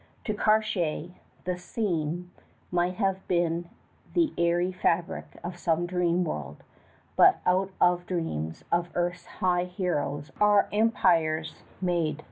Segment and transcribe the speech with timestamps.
[0.25, 1.09] To Cartier
[1.43, 2.31] the scene
[2.71, 3.69] might have been
[4.15, 6.63] the airy fabric of some dream world;
[7.15, 12.17] but out of dreams of earth's high heroes are empires made.